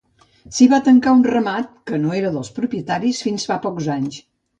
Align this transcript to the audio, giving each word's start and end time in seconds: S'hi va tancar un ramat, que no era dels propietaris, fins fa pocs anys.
S'hi 0.59 0.67
va 0.69 0.77
tancar 0.85 1.11
un 1.17 1.19
ramat, 1.27 1.69
que 1.91 1.99
no 2.05 2.13
era 2.21 2.31
dels 2.37 2.49
propietaris, 2.55 3.21
fins 3.27 3.47
fa 3.51 3.59
pocs 3.67 3.91
anys. 3.99 4.19